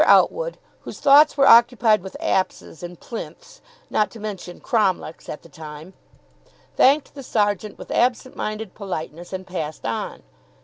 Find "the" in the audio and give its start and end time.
5.43-5.47, 7.13-7.21